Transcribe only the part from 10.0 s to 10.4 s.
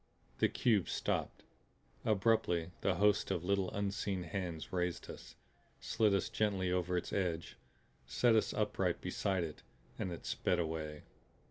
it